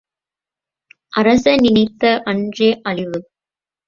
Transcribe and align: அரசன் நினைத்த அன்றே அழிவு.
அரசன் 1.13 1.61
நினைத்த 1.61 2.21
அன்றே 2.25 2.81
அழிவு. 2.81 3.19